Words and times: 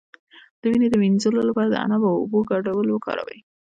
د 0.59 0.61
وینې 0.71 0.87
د 0.91 0.95
مینځلو 1.01 1.41
لپاره 1.49 1.69
د 1.69 1.75
عناب 1.83 2.01
او 2.09 2.15
اوبو 2.21 2.39
ګډول 2.51 2.87
وکاروئ 2.91 3.39